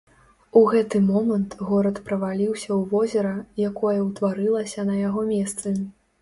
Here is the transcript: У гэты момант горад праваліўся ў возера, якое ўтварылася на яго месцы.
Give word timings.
У 0.59 0.61
гэты 0.69 1.01
момант 1.09 1.51
горад 1.71 1.99
праваліўся 2.07 2.65
ў 2.65 2.79
возера, 2.95 3.35
якое 3.69 3.95
ўтварылася 4.09 4.87
на 4.89 4.95
яго 5.05 5.21
месцы. 5.35 5.77